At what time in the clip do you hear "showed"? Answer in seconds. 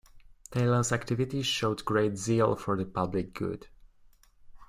1.43-1.85